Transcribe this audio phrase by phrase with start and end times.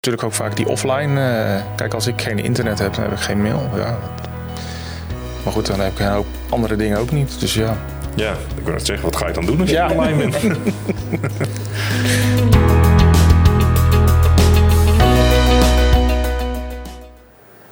[0.00, 1.20] Natuurlijk ook vaak die offline.
[1.20, 3.68] eh, kijk, als ik geen internet heb, dan heb ik geen mail.
[3.74, 3.98] Ja.
[5.44, 7.40] Maar goed, dan heb ik een hoop andere dingen ook niet.
[7.40, 7.76] Dus ja.
[8.14, 9.90] Ja, ik wil net zeggen, wat ga je dan doen als je Ja.
[9.90, 10.36] online bent?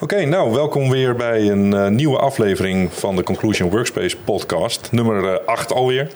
[0.00, 4.88] Oké, nou welkom weer bij een eh, nieuwe aflevering van de Conclusion Workspace podcast.
[4.92, 6.08] Nummer 8 alweer.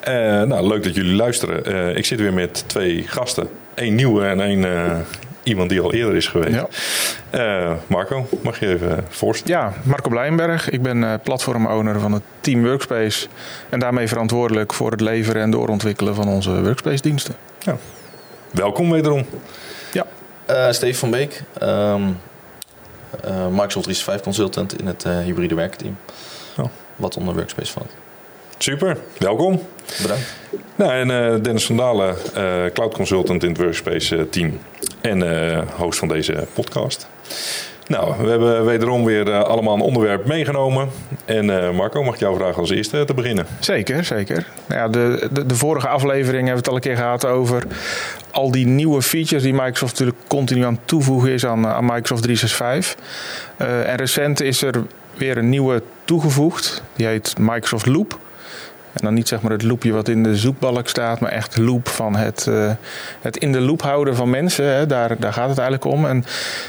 [0.00, 1.96] Eh, nou, leuk dat jullie luisteren.
[1.96, 3.48] Ik zit weer met twee gasten.
[3.74, 4.96] Eén nieuwe en één eh,
[5.42, 6.54] iemand die al eerder is geweest.
[6.54, 6.66] Ja.
[7.30, 9.60] Eh, Marco, mag je even voorstellen?
[9.60, 10.70] ja, Marco Blijnberg.
[10.70, 13.26] Ik ben eh platform-owner van het team Workspace.
[13.68, 17.34] En daarmee verantwoordelijk voor het leveren en doorontwikkelen van onze Workspace-diensten.
[18.50, 19.26] Welkom wederom.
[19.92, 20.06] Ja,
[20.46, 22.02] Eh Steve van Beek, ehm,
[23.22, 25.96] eh, Microsoft 365 consultant in het eh, hybride werkteam.
[26.58, 26.64] Oh.
[26.96, 27.90] Wat onder Workspace valt.
[28.64, 29.60] Super, welkom.
[30.02, 30.34] Bedankt.
[30.76, 34.58] Nou, en eh, Dennis van Dalen, eh, cloud consultant in het Workspace eh, team
[35.00, 37.08] en eh, host van deze podcast.
[37.86, 40.88] Nou, we hebben wederom weer eh, allemaal een onderwerp meegenomen.
[41.24, 43.46] En eh, Marco, mag ik jou vragen als eerste te beginnen?
[43.60, 44.46] zeker, zeker.
[44.66, 47.62] Nou ja, de, de, de vorige aflevering hebben we het al een keer gehad over
[48.30, 52.22] al die nieuwe features die Microsoft natuurlijk continu aan het toevoegen is aan, aan Microsoft
[52.22, 52.96] 365.
[53.56, 54.82] Eh, en recent is er
[55.16, 56.82] weer een nieuwe toegevoegd.
[56.96, 58.18] Die heet Microsoft Loop.
[58.94, 61.88] En dan niet zeg maar het loopje wat in de zoekbalk staat, maar echt loop
[61.88, 62.70] van het, eh,
[63.20, 64.64] het in de loop houden van mensen.
[64.64, 64.86] Hè.
[64.86, 66.06] Daar, daar gaat het eigenlijk om.
[66.06, 66.24] En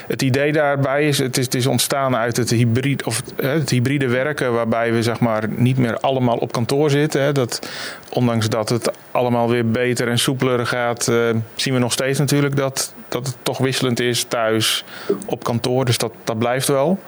[0.08, 4.08] het idee daarbij is, het is, het is ontstaan uit het, hybrid, of, het hybride
[4.08, 7.22] werken, waarbij we zeg maar niet meer allemaal op kantoor zitten.
[7.22, 7.32] Hè.
[7.32, 7.70] Dat,
[8.10, 11.18] ondanks dat het allemaal weer beter en soepeler gaat, eh,
[11.56, 14.84] zien we nog steeds natuurlijk dat, dat het toch wisselend is thuis,
[15.26, 15.86] op kantoor.
[15.86, 17.00] Dus dat, dat blijft wel.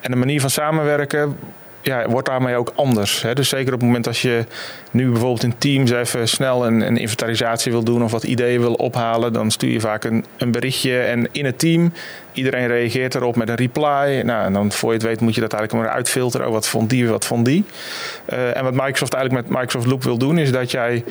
[0.00, 1.36] En de manier van samenwerken
[1.82, 3.22] ja, wordt daarmee ook anders.
[3.22, 3.34] Hè?
[3.34, 4.44] Dus zeker op het moment als je
[4.90, 8.74] nu bijvoorbeeld in Teams even snel een, een inventarisatie wil doen of wat ideeën wil
[8.74, 11.92] ophalen, dan stuur je vaak een, een berichtje en in het team,
[12.32, 14.20] iedereen reageert erop met een reply.
[14.24, 16.46] Nou, en dan voor je het weet moet je dat eigenlijk maar uitfilteren.
[16.46, 17.64] Oh, wat vond die, wat vond die.
[18.24, 21.04] Eh, en wat Microsoft eigenlijk met Microsoft Loop wil doen, is dat jij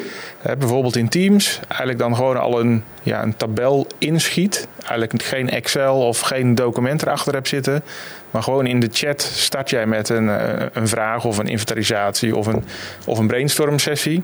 [0.57, 4.67] bijvoorbeeld in Teams eigenlijk dan gewoon al een, ja, een tabel inschiet.
[4.79, 7.83] Eigenlijk geen Excel of geen document erachter hebt zitten.
[8.31, 12.35] Maar gewoon in de chat start jij met een, eh, een vraag of een inventarisatie
[12.35, 12.63] of een,
[13.05, 14.23] of een brainstorm sessie.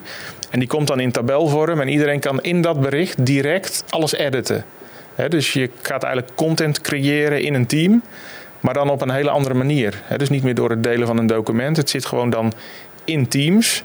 [0.50, 4.66] En die komt dan in tabelvorm en iedereen kan in dat bericht direct alles editen.
[5.30, 8.02] Dus je gaat eigenlijk content creëren in een team,
[8.60, 10.02] maar dan op een hele andere manier.
[10.18, 11.78] Dus niet meer door het delen van een document.
[11.78, 12.54] Het zit gewoon dan
[13.06, 13.84] in Teams.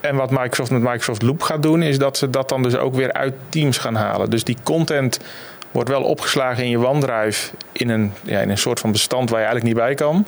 [0.00, 2.94] En wat Microsoft met Microsoft Loop gaat doen, is dat ze dat dan dus ook
[2.94, 4.30] weer uit Teams gaan halen.
[4.30, 5.18] Dus die content
[5.70, 9.40] wordt wel opgeslagen in je OneDrive in een, ja, in een soort van bestand waar
[9.40, 10.26] je eigenlijk niet bij kan.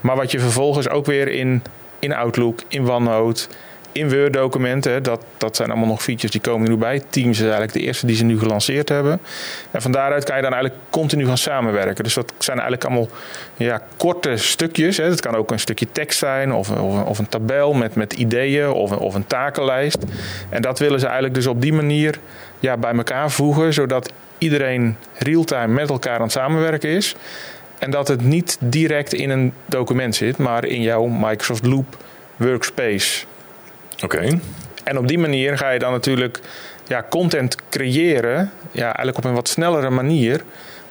[0.00, 1.62] Maar wat je vervolgens ook weer in,
[1.98, 3.46] in Outlook, in OneNote,
[3.96, 7.02] in Word-documenten, dat, dat zijn allemaal nog features die komen er nu bij.
[7.10, 9.20] Teams is eigenlijk de eerste die ze nu gelanceerd hebben.
[9.70, 12.04] En van daaruit kan je dan eigenlijk continu gaan samenwerken.
[12.04, 13.08] Dus dat zijn eigenlijk allemaal
[13.56, 14.96] ja, korte stukjes.
[14.96, 15.08] Hè.
[15.08, 18.70] Dat kan ook een stukje tekst zijn of, of, of een tabel met, met ideeën
[18.70, 19.98] of, of een takenlijst.
[20.48, 22.18] En dat willen ze eigenlijk dus op die manier
[22.60, 27.14] ja, bij elkaar voegen, zodat iedereen real-time met elkaar aan het samenwerken is.
[27.78, 31.96] En dat het niet direct in een document zit, maar in jouw Microsoft Loop
[32.36, 33.24] Workspace.
[34.02, 34.38] Oké.
[34.84, 36.40] En op die manier ga je dan natuurlijk
[36.86, 40.42] ja, content creëren, ja, eigenlijk op een wat snellere manier.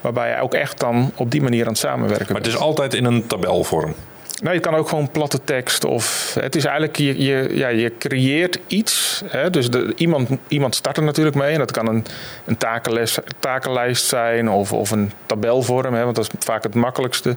[0.01, 2.55] Waarbij je ook echt dan op die manier aan het samenwerken Maar het bent.
[2.55, 3.95] is altijd in een tabelvorm.
[4.41, 5.85] Nou, je kan ook gewoon platte tekst.
[5.85, 9.23] Of het is eigenlijk, je, je, ja, je creëert iets.
[9.25, 9.49] Hè?
[9.49, 11.53] Dus iemand, iemand start er natuurlijk mee.
[11.53, 12.05] En dat kan een,
[12.45, 15.93] een takenlijst, takenlijst zijn of, of een tabelvorm.
[15.93, 16.03] Hè?
[16.03, 17.35] Want dat is vaak het makkelijkste.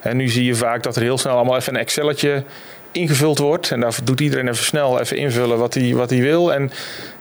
[0.00, 2.44] En nu zie je vaak dat er heel snel allemaal even een Excelletje
[2.94, 3.70] ingevuld wordt.
[3.70, 6.52] En daar doet iedereen even snel even invullen wat hij, wat hij wil.
[6.52, 6.70] En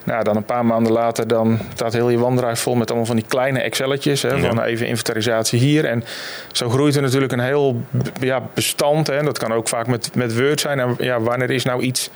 [0.04, 3.16] nou, dan een paar maanden later dan staat heel je OneDrive vol met allemaal van
[3.16, 4.22] die kleine Excelletjes.
[4.22, 4.40] Hè, Ja.
[4.40, 5.86] Van even inventarisatie hier.
[5.86, 6.04] En
[6.52, 7.82] zo groeit er natuurlijk een heel
[8.20, 9.08] ja, bestand.
[9.08, 9.24] Hè.
[9.24, 10.80] Dat kan ook vaak met, met Word zijn.
[10.80, 12.10] En ja, wanneer is nou iets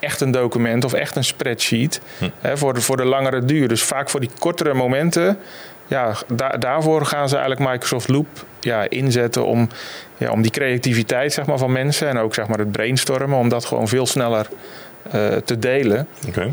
[0.00, 2.00] echt een document of echt een spreadsheet
[2.40, 3.68] hè, voor, de, voor de langere duur.
[3.68, 5.38] Dus vaak voor die kortere momenten.
[5.86, 8.26] Ja, da- daarvoor gaan ze eigenlijk Microsoft Loop
[8.60, 9.68] ja, inzetten om,
[10.16, 13.48] ja, om die creativiteit zeg maar, van mensen en ook zeg maar, het brainstormen, om
[13.48, 14.48] dat gewoon veel sneller
[15.10, 16.06] eh, te delen.
[16.28, 16.50] Oké.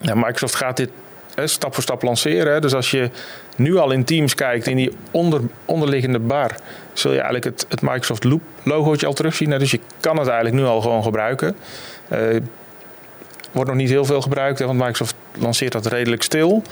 [0.00, 0.90] Ja, Microsoft gaat dit
[1.34, 2.52] hè, stap voor stap lanceren.
[2.52, 2.60] hè.
[2.60, 3.10] Dus als je
[3.56, 6.54] nu al in Teams kijkt, in die onder, onderliggende bar,
[6.92, 9.50] zul je eigenlijk het, het Microsoft Loop logootje al terugzien.
[9.50, 9.58] hè.
[9.58, 11.56] Dus je kan het eigenlijk nu al gewoon gebruiken.
[12.08, 12.18] Eh,
[13.52, 16.62] wordt nog niet heel veel gebruikt, hè, want Microsoft lanceert dat redelijk stil.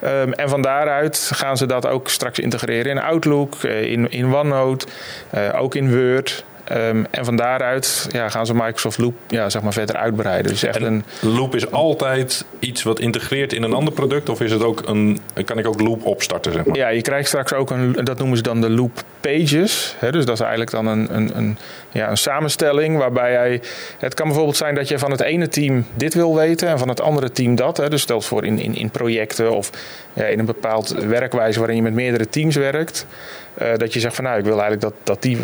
[0.00, 4.34] Ehm, en van daaruit gaan ze dat ook straks integreren in Outlook, eh, in, in
[4.34, 4.86] OneNote,
[5.30, 6.44] eh, ook in Word.
[6.72, 10.50] Ehm, en van daaruit ja, gaan ze Microsoft Loop ja, zeg maar verder uitbreiden.
[10.50, 14.28] Dus echt En een, Loop is altijd iets wat integreert in een ander product?
[14.28, 16.76] Of is het ook een, kan ik ook Loop opstarten, zeg maar?
[16.76, 19.94] ja, je krijgt straks ook een, dat noemen ze dan de Loop Pages.
[19.98, 21.58] Hè, dus dat is eigenlijk dan een, een, een,
[21.90, 23.60] ja, een samenstelling waarbij jij...
[23.98, 26.88] Het kan bijvoorbeeld zijn dat je van het ene team dit wil weten en van
[26.88, 27.76] het andere team dat.
[27.76, 27.88] Hè.
[27.88, 29.70] Dus stel voor in, in, in projecten of
[30.12, 33.06] ja, in een bepaald werkwijze waarin je met meerdere teams werkt.
[33.54, 35.38] eh, dat je zegt van nou, ik wil eigenlijk dat, dat die,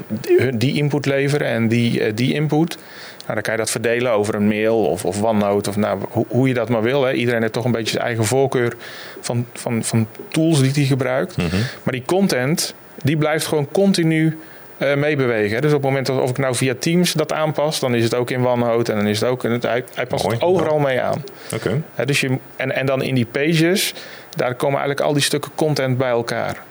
[0.54, 2.76] die input leveren en die, eh, die input.
[3.18, 6.24] Nou, dan kan je dat verdelen over een mail of, of OneNote of nou, hoe,
[6.28, 7.04] hoe je dat maar wil.
[7.04, 7.12] Hè.
[7.12, 8.72] Iedereen heeft toch een beetje zijn eigen voorkeur
[9.20, 11.36] van, van, van tools die hij gebruikt.
[11.82, 14.38] Maar die content, die blijft gewoon continu
[14.78, 15.60] eh, meebewegen.
[15.60, 18.14] Dus op het moment dat of ik nou via Teams dat aanpas, dan is het
[18.14, 20.34] ook in OneNote en dan is het ook in het, hij, hij past Mooi.
[20.36, 21.24] het overal mee aan.
[21.54, 21.82] Oké.
[21.94, 23.94] Hè, dus je, en, en dan in die pages,
[24.36, 26.62] daar komen eigenlijk al die stukken content bij elkaar.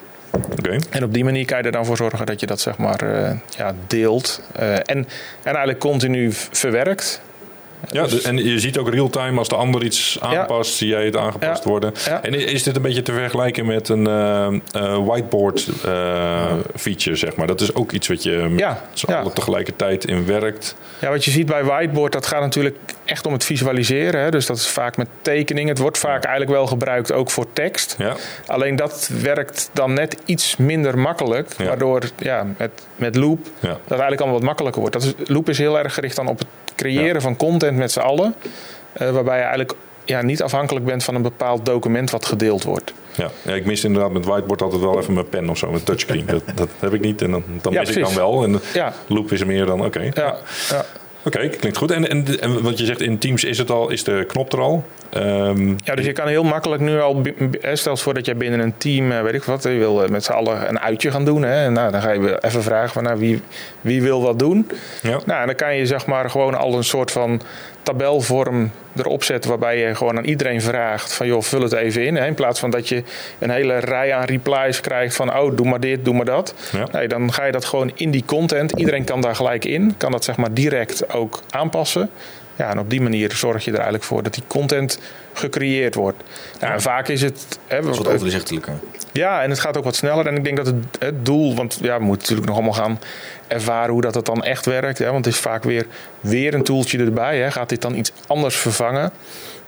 [0.90, 3.00] En op die manier kan je er dan voor zorgen dat je dat zeg maar
[3.00, 5.06] eh, ja, deelt eh, en, en
[5.42, 7.20] eigenlijk continu verwerkt.
[7.90, 11.16] Ja, Dus- en je ziet ook real-time als de ander iets aanpast, zie jij het
[11.16, 11.70] aangepast Ja.
[11.70, 11.92] worden.
[12.06, 12.22] Ja.
[12.22, 17.36] En is dit een beetje te vergelijken met een eh, eh, whiteboard eh, feature, zeg
[17.36, 17.46] maar?
[17.46, 20.76] Dat is ook iets wat je met Ja, allen tegelijkertijd in werkt.
[21.00, 24.20] Ja, wat je ziet bij whiteboard, dat gaat natuurlijk echt om het visualiseren.
[24.20, 24.30] Hè?
[24.30, 25.68] Dus dat is vaak met tekeningen.
[25.68, 27.96] Het wordt vaak eigenlijk wel gebruikt ook voor tekst.
[28.46, 31.54] Alleen dat werkt dan net iets minder makkelijk.
[31.58, 34.94] Waardoor ja, met, met Loop dat eigenlijk allemaal wat makkelijker wordt.
[34.96, 36.46] Dat is, Loop is heel erg gericht dan op het
[36.78, 38.34] creëren van content met z'n allen.
[38.92, 42.92] eh, waarbij je eigenlijk ja, niet afhankelijk bent van een bepaald document wat gedeeld wordt.
[43.14, 43.30] Ja.
[43.42, 46.26] ja, ik mis inderdaad met whiteboard altijd wel even mijn pen of zo, met touchscreen.
[46.26, 48.42] dat, dat heb ik niet en dan, dan Ja, mis ik dan wel.
[48.44, 50.00] En Ja, loop is er meer dan, oké.
[50.14, 50.36] ja,
[50.70, 50.84] ja.
[51.28, 51.90] Oké, klinkt goed.
[51.90, 54.60] En, en, en wat je zegt, in Teams is het al, is de knop er
[54.60, 54.84] al.
[55.10, 57.22] Ehm, Ja, dus je kan heel makkelijk nu al.
[57.60, 60.02] hè, Stel eens voor dat jij binnen een team, eh, weet ik wat, je wil
[60.04, 61.42] eh, met z'n allen een uitje gaan doen.
[61.42, 63.42] Hè, en nou, dan ga je even vragen van nou, wie,
[63.80, 64.70] wie wil wat doen.
[65.02, 65.20] ja.
[65.26, 67.40] Nou, en dan kan je zeg maar gewoon al een soort van
[67.88, 69.50] tabelvorm erop zetten.
[69.50, 72.16] Waarbij je gewoon aan iedereen vraagt van joh, vul het even in.
[72.16, 73.02] Hè, in plaats van dat je
[73.38, 76.54] een hele rij aan replies krijgt van oh, doe maar dit, doe maar dat.
[76.72, 76.88] Ja.
[76.92, 78.72] Nee, dan ga je dat gewoon in die content.
[78.72, 79.94] Iedereen kan daar gelijk in.
[79.96, 82.10] Kan dat zeg maar direct ook aanpassen.
[82.58, 84.98] Ja, en op die manier zorg je er eigenlijk voor dat die content
[85.32, 86.22] gecreëerd wordt.
[86.60, 87.58] Ja, en vaak is het...
[87.66, 88.72] Hè, Dat is wat overzichtelijker.
[89.12, 90.26] ja, en het gaat ook wat sneller.
[90.26, 93.00] En ik denk dat het, het doel, want ja, we moeten natuurlijk nog allemaal gaan
[93.46, 94.98] ervaren hoe dat het dan echt werkt.
[94.98, 95.10] Hè?
[95.12, 95.86] Want het is vaak weer,
[96.20, 97.38] weer een toeltje erbij.
[97.38, 97.50] Hè?
[97.50, 99.12] Gaat dit dan iets anders vervangen?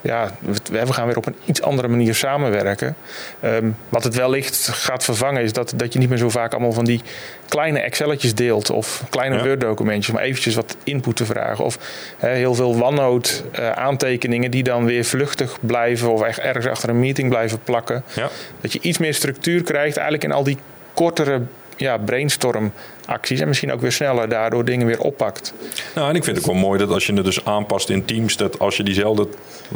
[0.01, 0.31] Ja,
[0.71, 2.97] we, gaan weer op een iets andere manier samenwerken.
[3.41, 6.73] Ehm, wat het wellicht gaat vervangen is dat, dat je niet meer zo vaak allemaal
[6.73, 7.01] van die
[7.49, 8.71] kleine Excelletjes deelt.
[8.71, 9.45] Of kleine Ja.
[9.45, 11.65] Word-documentjes om eventjes wat input te vragen.
[11.65, 11.79] Of
[12.17, 16.13] heel veel OneNote eh, aantekeningen die dan weer vluchtig blijven.
[16.13, 18.05] Of echt ergens achter een meeting blijven plakken.
[18.13, 18.29] Ja.
[18.61, 20.59] Dat je iets meer structuur krijgt eigenlijk in al die
[20.95, 21.43] kortere
[21.81, 23.41] ja, brainstorm-acties.
[23.41, 25.55] En misschien ook weer sneller daardoor dingen weer oppakt.
[25.95, 28.05] Nou, en ik vind het ook wel mooi dat als je het dus aanpast in
[28.05, 29.29] Teams, dat als je diezelfde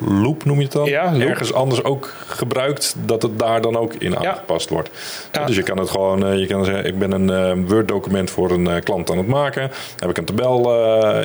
[0.08, 3.94] loop, noem je het dan, Ja, ergens anders ook gebruikt, dat het daar dan ook
[3.94, 4.16] in Ja.
[4.16, 4.90] aangepast wordt.
[5.32, 5.44] Ja.
[5.44, 8.50] Dus je kan het gewoon, eh, je kan zeggen, ik ben een eh, Word-document voor
[8.50, 9.62] een eh, klant aan het maken.
[9.68, 10.72] Daar heb ik een tabel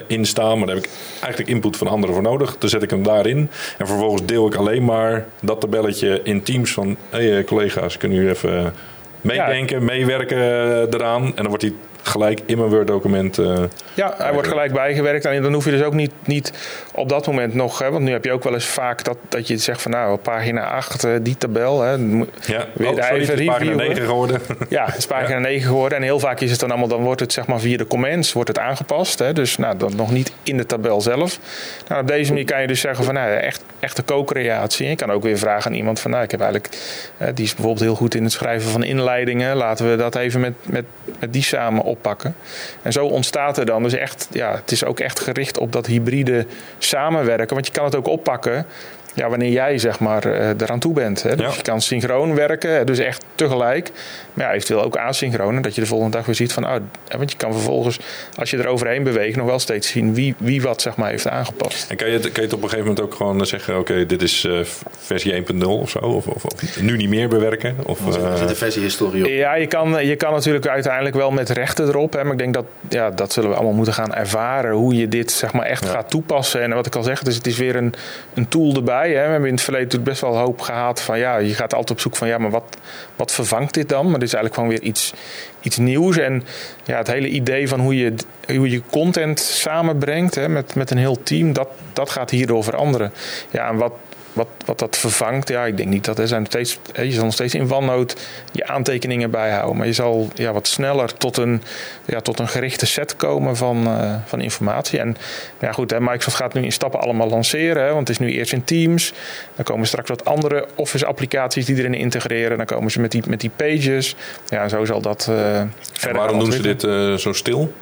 [0.08, 0.92] in staan, maar daar heb ik
[1.22, 2.58] eigenlijk input van anderen voor nodig.
[2.58, 6.74] Dan zet ik hem daarin en vervolgens deel ik alleen maar dat tabelletje in Teams
[6.74, 8.74] van, hé hey, collega's, kunnen jullie even
[9.22, 11.24] meedenken, meewerken eh, eraan.
[11.26, 11.74] En dan wordt hij
[12.04, 13.38] gelijk in mijn Word-document.
[13.38, 13.64] eh,
[13.94, 15.26] Ja, hij wordt gelijk bijgewerkt.
[15.26, 16.54] En dan hoef je dus ook niet, niet
[16.92, 17.80] op dat moment nog...
[17.80, 19.92] Hè, want nu heb je ook wel eens vaak dat, dat je zegt van...
[19.92, 21.82] nou, pagina 8, eh, die tabel...
[21.82, 23.78] Hè, Ja, Weer oh, sorry, even pagina reviewen.
[23.78, 24.42] 9 geworden.
[24.70, 25.98] Ja, het is pagina 9 geworden.
[25.98, 28.34] En heel vaak is het dan allemaal, dan wordt het zeg maar via de comments
[28.34, 29.20] wordt het aangepast.
[29.20, 29.34] Hè?
[29.34, 31.40] Dus nou, dan nog niet in de tabel zelf.
[31.88, 34.84] Nou, op deze manier kan je dus zeggen van nou, echt, echte co-creatie.
[34.84, 36.78] En je kan ook weer vragen aan iemand van nou, ik heb eigenlijk,
[37.18, 39.56] eh, die is bijvoorbeeld heel goed in het schrijven van inleidingen.
[39.56, 40.86] Laten we dat even met, met,
[41.20, 42.36] met die samen oppakken.
[42.82, 45.86] En zo ontstaat er dan dus echt, ja, het is ook echt gericht op dat
[45.86, 46.46] hybride
[46.78, 47.54] samenwerken.
[47.54, 48.66] Want je kan het ook oppakken.
[49.14, 51.24] Ja, wanneer jij zeg maar eh, eraan toe bent.
[51.24, 51.36] Hè?
[51.36, 51.54] Dus Ja.
[51.56, 53.92] je kan synchroon werken, dus echt tegelijk.
[54.34, 55.62] Maar ja, eventueel ook asynchroon.
[55.62, 56.66] Dat je de volgende dag weer ziet van...
[56.66, 56.76] Oh,
[57.18, 58.00] want je kan vervolgens,
[58.36, 59.36] als je er overheen beweegt...
[59.38, 61.90] nog wel steeds zien wie, wie wat zeg maar, heeft aangepast.
[61.90, 64.22] En kan je, kan je het op een gegeven moment ook gewoon zeggen: oké, dit
[64.22, 64.60] is eh,
[64.98, 66.00] versie 1.0 of zo?
[66.00, 67.76] Of, of, of nu niet meer bewerken?
[67.86, 69.30] Of, eh, zit een versiehistorie op.
[69.30, 72.14] Ja, je kan, je kan natuurlijk uiteindelijk wel met rechten erop.
[72.14, 74.72] Hè, maar ik denk dat ja, dat zullen we allemaal moeten gaan ervaren.
[74.72, 75.92] Hoe je dit zeg maar, echt Ja.
[75.92, 76.62] gaat toepassen.
[76.62, 77.94] En wat ik al zeg, dus het is weer een,
[78.34, 78.99] een tool erbij.
[79.08, 81.20] We hebben in het verleden best wel hoop gehad van...
[81.20, 82.78] ja, je gaat altijd op zoek van ja, maar wat,
[83.16, 84.10] wat vervangt dit dan?
[84.10, 85.14] Maar dit is eigenlijk gewoon weer iets,
[85.62, 86.18] iets nieuws.
[86.18, 86.44] En
[86.84, 88.14] ja, het hele idee van hoe je,
[88.48, 91.54] hoe je content samenbrengt hè, met, met een heel team...
[91.54, 93.14] Dat, dat gaat hierdoor veranderen.
[93.52, 93.94] Ja, en wat,
[94.40, 97.34] wat, wat dat vervangt, ja, ik denk niet dat er zijn steeds, je zal nog
[97.34, 98.16] steeds in OneNote
[98.52, 99.78] je aantekeningen bijhouden.
[99.78, 101.62] Maar je zal ja, wat sneller tot een,
[102.06, 105.00] ja, tot een gerichte set komen van, uh, van informatie.
[105.00, 105.18] En
[105.60, 107.84] ja, goed, hè, Microsoft gaat nu in stappen allemaal lanceren.
[107.84, 109.14] Hè, want het is nu eerst in Teams.
[109.56, 112.58] Dan komen straks wat andere Office applicaties die erin integreren.
[112.58, 114.16] Dan komen ze met die, met die pages.
[114.48, 117.74] Ja, zo zal dat uh, verder waarom doen ze dit uh, zo stil?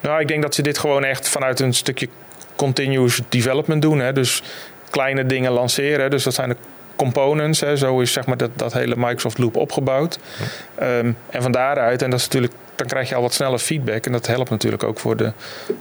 [0.00, 2.08] Nou, ik denk dat ze dit gewoon echt vanuit een stukje
[2.56, 3.98] continuous development doen.
[3.98, 4.12] Hè.
[4.12, 4.42] Dus
[4.90, 6.10] kleine dingen lanceren.
[6.10, 6.56] Dus dat zijn de
[6.96, 7.60] components.
[7.60, 7.76] Hè.
[7.76, 10.18] Zo is zeg maar dat, dat hele Microsoft Loop opgebouwd.
[10.82, 14.06] Um, en van daaruit, en dat is natuurlijk dan krijg je al wat sneller feedback.
[14.06, 15.32] En dat helpt natuurlijk ook voor de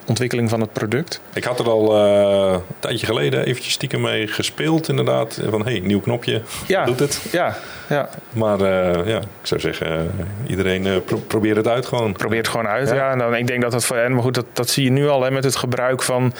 [0.05, 1.21] ontwikkeling van het product.
[1.33, 5.41] Ik had er al uh, een tijdje geleden eventjes stiekem mee gespeeld, inderdaad.
[5.50, 7.21] Van hey, nieuw knopje, ja, doet het?
[7.31, 7.55] Ja,
[7.89, 8.09] ja.
[8.31, 12.13] Maar uh, ja, ik zou zeggen, uh, iedereen pro probeer het uit gewoon.
[12.13, 12.95] Probeer het gewoon uit, ja.
[12.95, 13.12] ja.
[13.12, 15.07] En dan, ik denk dat dat voor hen, maar goed, dat, dat zie je nu
[15.07, 16.33] al hè, met het gebruik van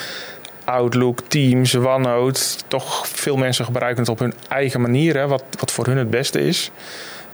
[0.66, 2.42] Outlook, Teams, OneNote.
[2.68, 6.10] Toch veel mensen gebruiken het op hun eigen manier, hè, wat, wat voor hun het
[6.10, 6.72] beste is.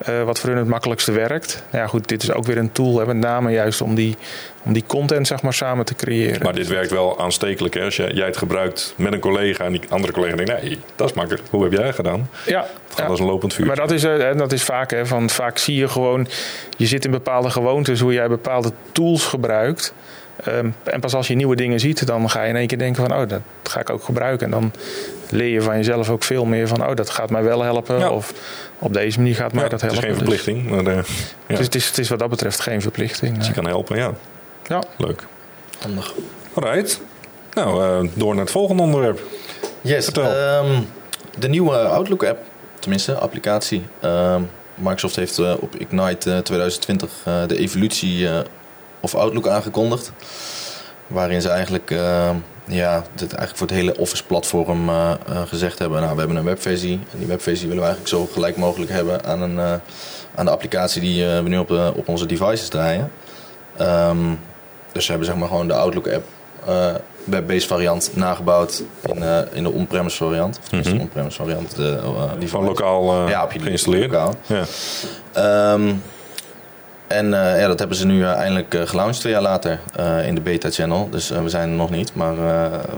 [0.09, 1.63] Uh, wat voor hun het makkelijkste werkt.
[1.71, 4.15] Nou ja, goed, dit is ook weer een tool, hè, met name juist om die,
[4.63, 6.43] om die content zeg maar, samen te creëren.
[6.43, 7.73] Maar dit werkt wel aanstekelijk.
[7.73, 7.83] Hè?
[7.83, 11.09] Als jij, jij het gebruikt met een collega en die andere collega denkt, nee, dat
[11.09, 11.43] is makkelijk.
[11.50, 12.29] Hoe heb jij gedaan?
[12.45, 12.67] Ja.
[12.88, 13.65] Het gaat als een lopend vuur.
[13.65, 16.27] Maar dat is, uh, dat is vaak, hè, van, vaak zie je gewoon,
[16.77, 19.93] je zit in bepaalde gewoontes, hoe jij bepaalde tools gebruikt.
[20.48, 23.07] Um, en pas als je nieuwe dingen ziet, dan ga je in één keer denken
[23.07, 24.45] van, oh, dat ga ik ook gebruiken.
[24.45, 24.71] En dan
[25.29, 28.00] leer je van jezelf ook veel meer van, oh, dat gaat mij wel helpen.
[28.00, 28.10] Ja.
[28.10, 28.33] Of
[28.79, 29.98] op deze manier gaat mij ja, dat helpen.
[29.98, 30.62] Het is geen verplichting.
[30.63, 31.03] Dus, maar, uh,
[31.48, 31.55] ja.
[31.55, 33.38] dus het, is, het is wat dat betreft geen verplichting.
[33.38, 34.12] Dus je kan helpen, ja.
[34.67, 34.83] Ja.
[34.98, 35.24] Leuk.
[35.79, 36.13] Handig.
[36.53, 37.01] Alright.
[37.53, 39.21] Nou, uh, door naar het volgende onderwerp.
[39.81, 40.17] Yes.
[40.17, 40.88] Um,
[41.38, 42.39] de nieuwe Outlook-app,
[42.79, 43.83] tenminste, applicatie.
[44.03, 47.10] Um, Microsoft heeft uh, op Ignite 2020
[47.48, 48.27] de evolutie
[49.01, 50.12] of Outlook aangekondigd.
[51.08, 52.29] Waarin ze eigenlijk, uh,
[52.65, 56.43] ja, dit eigenlijk voor het hele Office-platform uh, uh, gezegd hebben: Nou, we hebben een
[56.43, 57.00] webversie.
[57.12, 59.60] En die webversie willen we eigenlijk zo gelijk mogelijk hebben aan, een,
[60.36, 63.12] aan de applicatie die we nu op, op onze devices draaien.
[63.81, 64.39] Um,
[64.91, 66.25] dus ze hebben zeg maar gewoon de Outlook-app,
[67.24, 70.58] web-based variant, nagebouwd in, in de on-premise variant.
[70.58, 71.10] Of tenminste, mm -hmm.
[71.10, 71.75] de on-premise variant.
[72.39, 74.12] die van lokaal ja, op je geïnstalleerd.
[74.12, 74.36] Lokaal.
[74.46, 75.74] Ja.
[75.74, 76.01] Um,
[77.11, 79.79] en uh, ja, dat hebben ze nu uh, eindelijk uh, gelaunched twee jaar later
[80.25, 81.09] in de beta-channel.
[81.09, 82.35] Dus we zijn er nog niet, maar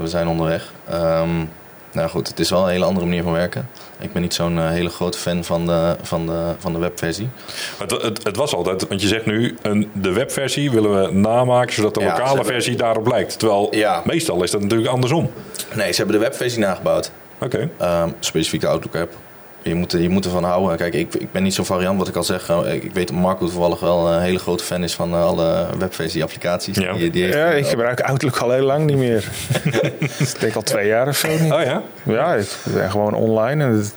[0.01, 0.71] we zijn onderweg.
[0.93, 1.49] Um,
[1.91, 3.69] nou goed, het is wel een hele andere manier van werken.
[3.99, 7.29] Ik ben niet zo'n hele grote fan van de, van de, van de webversie.
[7.77, 11.73] Het, het, het was altijd, want je zegt nu, een, de webversie willen we namaken
[11.73, 13.39] zodat de Ja, lokale hebben- versie daarop lijkt.
[13.39, 14.01] Terwijl Ja.
[14.05, 15.31] meestal is dat natuurlijk andersom.
[15.75, 17.11] Nee, ze hebben de webversie nagebouwd.
[17.39, 17.69] Oké.
[17.77, 19.13] Ehm, specifiek de Outlook-app.
[19.63, 20.77] Je moet, er- je moet ervan houden.
[20.77, 22.49] Kijk, ik, ik ben niet zo'n variant, wat ik al zeg.
[22.49, 25.67] eh, Ik weet dat Marco toevallig wel een hele grote fan is van eh, alle
[25.77, 26.77] webversie-applicaties.
[26.77, 26.93] Ja.
[26.93, 29.29] Die, die heeft- Ja, ik gebruik Outlook al heel lang niet meer.
[30.19, 31.51] ik denk al twee jaar of zo niet.
[31.53, 31.81] Oh ja?
[32.03, 33.63] Ja, ik ben gewoon online.
[33.63, 33.93] En het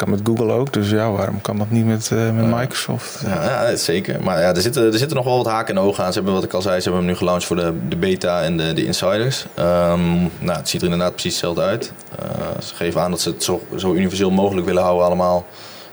[0.00, 0.72] kan met Google ook.
[0.72, 3.22] Dus ja, waarom kan dat niet met, eh, met Microsoft?
[3.26, 4.22] Ja, ja, zeker.
[4.22, 6.08] Maar ja, er zitten, er zitten nog wel wat haken en ogen aan.
[6.12, 8.42] Ze hebben, wat ik al zei, ze hebben hem nu gelaunched voor de, de beta
[8.42, 9.46] en de, de insiders.
[9.54, 11.92] Ehm, nou, het ziet er inderdaad precies hetzelfde uit.
[12.18, 15.46] Eh, ze geven aan dat ze het zo, zo universeel mogelijk willen houden allemaal.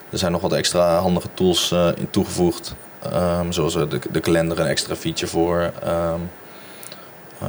[0.10, 2.76] Er zijn nog wat extra handige tools eh, in toegevoegd.
[3.12, 5.72] Ehm, zoals de, de kalender, een extra feature voor.
[5.84, 6.20] Ehm,
[7.42, 7.48] eh,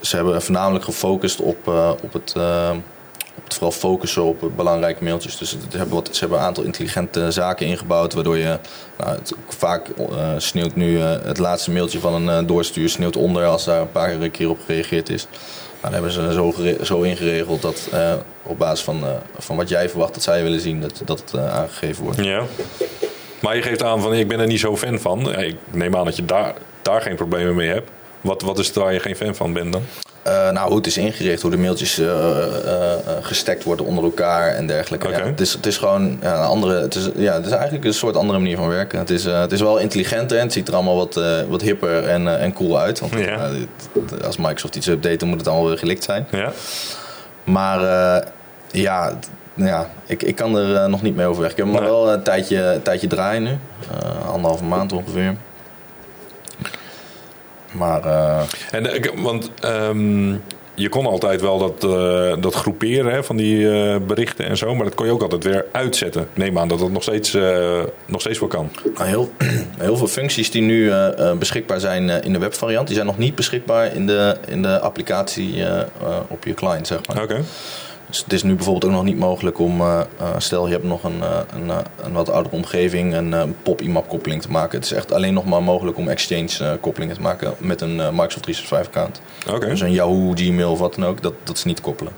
[0.00, 1.68] ze- hebben voornamelijk gefocust op,
[2.02, 2.34] op het...
[3.48, 5.38] vooral focussen op belangrijke mailtjes.
[5.38, 8.58] Dus het- hebben, wat, ze hebben een aantal intelligente zaken ingebouwd, waardoor je
[8.98, 13.44] nou, het, vaak eh, sneeuwt nu eh, het laatste mailtje van een eh, doorstuur onder
[13.46, 15.26] als daar een paar keer op gereageerd is.
[15.80, 17.88] Nou, dan hebben ze zo, zo ingeregeld dat
[18.42, 19.02] op basis van,
[19.38, 22.24] van wat jij verwacht dat zij willen zien, dat, dat het aangegeven wordt.
[22.24, 22.42] Ja.
[23.40, 25.38] Maar je geeft aan van ik ben er niet zo fan van.
[25.38, 27.90] Ik neem aan dat je daar, daar geen problemen mee hebt.
[28.20, 29.82] Wat, wat is het waar je geen fan van bent dan?
[30.24, 34.48] Eh, nou, hoe het is ingericht, hoe de mailtjes eh eh, gestackt worden onder elkaar
[34.54, 35.08] en dergelijke.
[35.08, 36.80] Ja, het, is, het is gewoon ja, een andere.
[36.80, 38.98] Het is, ja, het is eigenlijk een soort andere manier van werken.
[38.98, 42.38] Het is, het is wel intelligenter en het ziet er allemaal wat, wat hipper en,
[42.40, 43.00] en cool uit.
[43.00, 43.48] Want Ja.
[43.50, 46.26] dit- als Microsoft iets update, dan moet het allemaal weer gelikt zijn.
[46.30, 46.52] Ja?
[47.44, 47.80] Maar
[48.70, 49.18] ja,
[49.54, 51.50] ja ik, ik kan er nog niet mee overweg.
[51.50, 51.90] Ik heb hem Nee.
[51.90, 53.58] al wel een tijdje, een tijdje draaien nu.
[54.32, 55.34] Anderhalve maand ongeveer.
[57.74, 60.32] Maar eh, En, eh, want ehm,
[60.74, 63.68] je kon altijd wel dat, eh, dat groeperen hè, van die
[64.00, 64.74] berichten en zo.
[64.74, 66.28] Maar dat kon je ook altijd weer uitzetten.
[66.34, 67.36] Neem aan dat dat nog steeds,
[68.06, 68.70] nog steeds wel kan.
[68.94, 69.30] Nou, heel,
[69.78, 70.92] heel veel functies die nu
[71.38, 75.64] beschikbaar zijn in de webvariant, die zijn nog niet beschikbaar in de, in de applicatie
[76.28, 77.22] op je client, zeg maar.
[77.22, 77.42] Oké.
[78.14, 80.84] Dus het is nu bijvoorbeeld ook nog niet mogelijk om, eh, eh, stel je hebt
[80.84, 81.70] nog een, eh, een,
[82.04, 84.78] een wat oudere omgeving, een pop-IMAP koppeling te maken.
[84.78, 88.42] Het is echt alleen nog maar mogelijk om Exchange koppelingen te maken met een Microsoft
[88.42, 89.20] 365 account.
[89.70, 92.12] Dus een Yahoo, Gmail of wat dan ook, dat, dat is niet koppelen.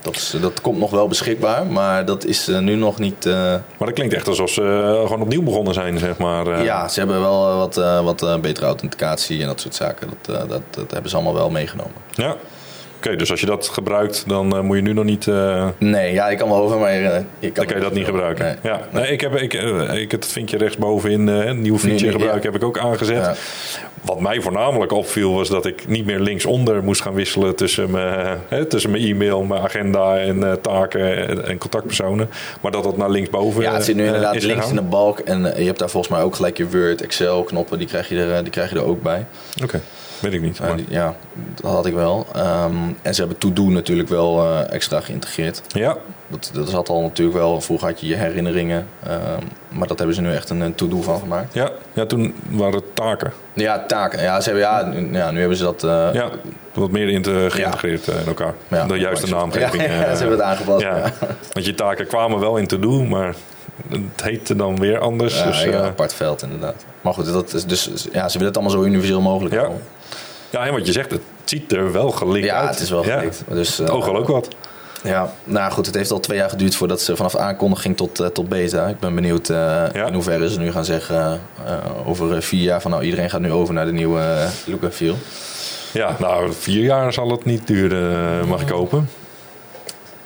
[0.00, 3.24] Dat, is, dat komt nog wel beschikbaar, maar dat is nu nog niet...
[3.24, 4.62] Maar dat klinkt echt alsof ze
[5.06, 6.64] gewoon opnieuw begonnen zijn, zeg maar.
[6.64, 10.08] ja, ze hebben wel wat, wat betere authenticatie en dat soort zaken.
[10.22, 11.94] Dat, dat, dat hebben ze allemaal wel meegenomen.
[12.10, 12.36] Ja.
[13.06, 15.26] Oké, dus als je dat gebruikt, dan eh, moet je nu nog niet...
[15.26, 18.04] eh, Nee, ja, ik kan wel over, maar eh, kan, dan kan je dat niet
[18.04, 18.44] gebruiken.
[18.44, 18.72] Nee.
[18.72, 18.80] Ja.
[18.92, 19.52] Nee, ik heb, ik,
[19.92, 22.40] ik, het vinkje rechtsbovenin, een nieuw nu- gebruiken, ja.
[22.40, 23.16] heb ik ook aangezet.
[23.16, 23.34] Ja.
[24.02, 28.38] Wat mij voornamelijk opviel was dat ik niet meer linksonder moest gaan wisselen tussen mijn,
[28.48, 32.28] hè, tussen mijn e-mail, mijn agenda en taken en, en contactpersonen.
[32.60, 35.18] Maar dat dat naar linksboven Ja, het zit nu inderdaad links in de balk.
[35.18, 37.78] En je hebt daar volgens mij ook gelijk je Word, Excel knoppen.
[37.78, 39.26] Die krijg je er, die krijg je er ook bij.
[39.62, 39.80] Oké,
[40.24, 40.56] weet ik niet.
[40.56, 41.14] Ja, maar- die- ja,
[41.62, 42.26] dat had ik wel.
[42.34, 45.62] Ehm, en ze hebben To-Do natuurlijk wel eh, extra geïntegreerd.
[45.68, 45.96] ja,
[46.28, 47.60] Dat, dat zat al natuurlijk wel.
[47.60, 48.86] Vroeger had je je herinneringen.
[49.06, 51.54] ehm, maar dat hebben ze nu echt een, een To-Do van gemaakt.
[51.54, 53.32] ja, ja, toen waren het taken.
[53.52, 54.22] Ja, taken.
[54.22, 55.84] Ja, ze hebben, ja, nu, ja, nu hebben ze dat...
[55.84, 56.28] eh, Ja,
[56.72, 58.54] wat meer geïntegreerd eh, in elkaar.
[58.68, 59.82] ja, de juiste naamgeving.
[59.82, 60.84] Ja, ze hebben het aangepast.
[61.52, 63.34] Want je taken kwamen wel in te doen, maar
[63.88, 65.38] het heette dan weer anders.
[65.38, 66.84] Ja, dus, ja, een apart veld inderdaad.
[67.00, 69.60] Maar goed, dat is dus, ja, ze willen het allemaal zo universeel mogelijk Ja.
[69.60, 69.82] houden.
[70.54, 72.68] Ja, en wat je zegt, het ziet er wel gelikt Ja, uit.
[72.70, 73.18] het is wel Ja.
[73.18, 73.42] gelikt.
[73.48, 74.48] Dus, Het eh, oog al ook wat.
[75.02, 78.26] Ja, nou goed, het heeft al twee jaar geduurd voordat ze vanaf aankondiging tot, eh,
[78.26, 78.86] tot beta.
[78.86, 79.56] Ik ben benieuwd eh,
[79.92, 80.06] Ja.
[80.06, 81.74] in hoeverre ze nu gaan zeggen eh,
[82.08, 84.82] over eh, vier jaar van nou iedereen gaat nu over naar de nieuwe eh, look
[84.82, 85.14] and feel.
[85.92, 89.08] Ja, nou, vier jaar zal het niet duren, eh, mag ik hopen.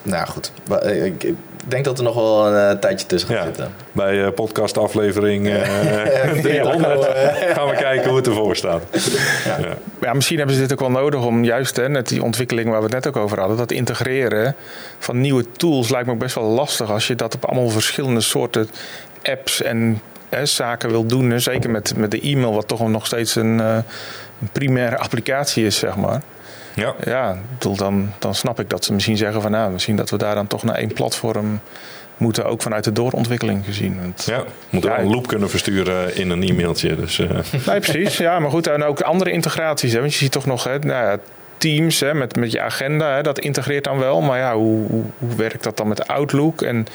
[0.03, 1.35] Nou goed, eh, ik
[1.71, 3.45] denk dat er nog wel een eh, tijdje tussen gaat Ja.
[3.45, 3.73] zitten.
[3.93, 7.05] Bij eh, podcast aflevering eh 300
[7.55, 8.83] gaan we kijken hoe het ervoor staat.
[9.45, 9.59] Ja.
[10.01, 12.79] Ja, misschien hebben ze dit ook wel nodig om juist hè, net die ontwikkeling waar
[12.79, 14.55] we het net ook over hadden, dat integreren
[14.99, 18.21] van nieuwe tools lijkt me ook best wel lastig als je dat op allemaal verschillende
[18.21, 18.69] soorten
[19.23, 21.31] apps en hè, zaken wil doen.
[21.31, 21.39] hè.
[21.39, 23.75] Zeker met, met de e-mail, wat toch nog steeds een, eh,
[24.41, 26.23] een primaire applicatie is, zeg maar.
[26.79, 26.95] Ja.
[27.05, 30.35] Ja, dan, dan snap ik dat ze misschien zeggen van nou, misschien dat we daar
[30.35, 31.61] dan toch naar één platform
[32.17, 34.01] moeten, ook vanuit de doorontwikkeling gezien.
[34.01, 36.97] Want, Ja, we moeten Ja, wel een loop kunnen versturen in een e-mailtje.
[36.97, 37.29] Dus, eh,
[37.67, 38.17] Nee, precies.
[38.17, 39.93] Ja, maar goed, en ook andere integraties.
[39.93, 41.19] Hè, want je ziet toch nog hè, nou ja,
[41.59, 44.21] Teams hè, met, met je agenda, hè, dat integreert dan wel.
[44.21, 46.63] Maar ja, hoe, hoe, hoe werkt dat dan met Outlook?
[46.63, 46.87] En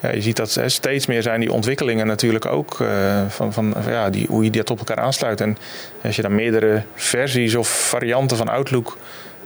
[0.00, 2.80] ja, je ziet dat hè, steeds meer zijn die ontwikkelingen natuurlijk ook.
[2.80, 5.40] eh, van, van, ja, die, hoe je dat op elkaar aansluit.
[5.40, 5.56] En
[6.02, 8.96] als je dan meerdere versies of varianten van Outlook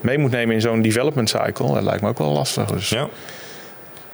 [0.01, 2.65] mee moet nemen in zo'n development cycle, dat lijkt me ook wel lastig.
[2.65, 2.89] Dus.
[2.89, 3.07] ja.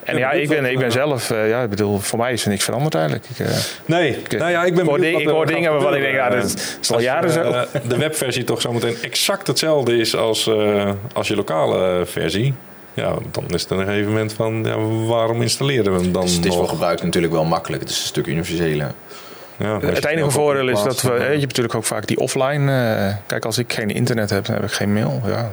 [0.04, 2.42] En Ja, ik ben, ik ben eh, zelf, eh, ja, ik bedoel, voor mij is
[2.44, 3.24] er niks veranderd eigenlijk.
[3.30, 3.52] Ik, eh,
[3.84, 6.28] Nee, nou ja, ik ben ik hoor, ding- ik hoor dingen waarvan ik denk, ja,
[6.28, 6.44] dat
[6.80, 7.40] is al jaren zo.
[7.40, 12.54] eh, de webversie toch zometeen exact hetzelfde is als, eh, als je lokale versie.
[12.94, 16.34] Ja, dan is het een gegeven moment van, ja, waarom installeren we hem dan Dus
[16.34, 16.58] het is nog?
[16.58, 17.82] voor gebruik natuurlijk wel makkelijk.
[17.82, 18.92] Het is een stuk universeler.
[19.58, 21.12] Ja, je Het enige voordeel is dat we.
[21.12, 22.72] Je hebt natuurlijk ook vaak die offline.
[22.72, 25.20] eh, kijk, als ik geen internet heb, dan heb ik geen mail.
[25.26, 25.50] Ja,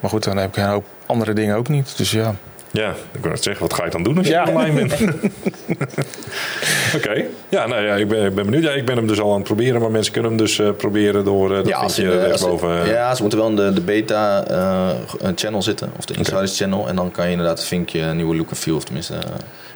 [0.00, 1.96] maar goed, dan heb ik een hoop andere dingen ook niet.
[1.96, 2.34] Dus ja.
[2.70, 4.44] Ja, ik wou net zeggen, wat ga je dan doen als je Ja.
[4.48, 4.92] online bent?
[6.96, 8.62] Oké, ja, nou ja, ik ben, ik ben benieuwd.
[8.62, 10.70] Ja, ik ben hem dus al aan het proberen, maar mensen kunnen hem dus eh,
[10.76, 12.86] proberen door uh, dat Ja, als rechtsboven.
[12.88, 14.90] ja, ze moeten wel in de, de beta eh,
[15.34, 15.92] channel zitten.
[15.98, 16.88] Of de insiders channel.
[16.88, 18.76] En dan kan je inderdaad het vinkje nieuwe look and feel.
[18.76, 19.14] Of tenminste...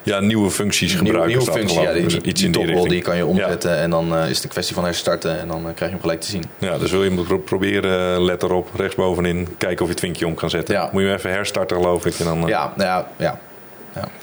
[0.05, 1.29] eh, ja, nieuwe functies nieuwe, gebruiken.
[1.37, 1.81] nieuwe staat er functie.
[1.89, 3.77] Ja, die, Dus iets die in die die kan je omzetten.
[3.79, 5.41] En dan eh, is het een kwestie van herstarten.
[5.41, 6.45] En dan eh, krijg je hem gelijk te zien.
[6.59, 10.27] Ja, dus wil je hem pro- proberen, let erop, rechtsbovenin, kijken of je het vinkje
[10.27, 10.75] om kan zetten.
[10.75, 10.89] Ja.
[10.93, 12.15] Moet je hem even herstarten, geloof ik.
[12.19, 13.39] En dan, eh, Ja, ja, ja.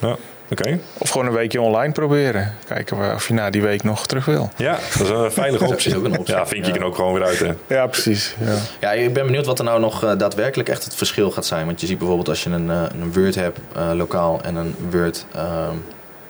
[0.01, 0.17] ja,
[0.51, 2.53] Oké, Of gewoon een weekje online proberen.
[2.67, 4.49] Kijken of je na die week nog terug wil.
[4.57, 5.91] ja, dat is een veilige optie.
[5.91, 6.35] is ook een optie.
[6.35, 6.77] Ja, vinkje Ja.
[6.77, 7.39] kan ook gewoon weer uit.
[7.39, 7.51] Hè.
[7.75, 8.35] Ja, precies.
[8.39, 8.55] Ja.
[8.79, 11.65] Ja, ik ben benieuwd wat er nou nog eh, daadwerkelijk echt het verschil gaat zijn.
[11.65, 14.75] Want je ziet bijvoorbeeld als je een, eh, een Word hebt eh, lokaal en een
[14.91, 15.73] Word ehm,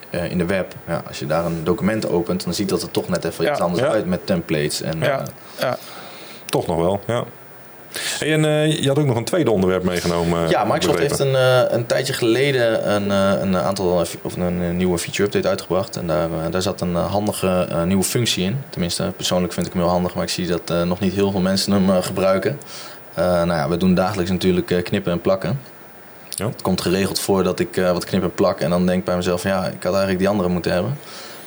[0.09, 0.73] eh, in de web.
[0.87, 3.51] Ja, als je daar een document opent, dan ziet dat er toch net even Ja,
[3.51, 3.89] iets anders ja.
[3.89, 4.81] uit met templates.
[4.81, 5.23] En, Ja,
[5.59, 5.77] ja.
[6.45, 7.23] Toch nog wel, ja.
[8.19, 10.49] Hey, en eh, je had ook nog een tweede onderwerp meegenomen.
[10.49, 11.25] Ja, Microsoft begrepen.
[11.25, 15.47] heeft een, eh, een tijdje geleden een, eh, een aantal of een, nieuwe feature update
[15.47, 15.95] uitgebracht.
[15.95, 18.61] En daar, eh, daar zat een eh, handige eh, nieuwe functie in.
[18.69, 21.31] Tenminste, persoonlijk vind ik hem heel handig, maar ik zie dat eh, nog niet heel
[21.31, 22.59] veel mensen hem eh, gebruiken.
[23.13, 25.59] Eh, nou ja, we doen dagelijks natuurlijk eh, knippen en plakken.
[26.29, 26.45] Ja.
[26.45, 29.05] Het komt geregeld voor dat ik eh, wat knip en plak en dan denk ik
[29.05, 30.97] bij mezelf, ja, ik had eigenlijk die andere moeten hebben.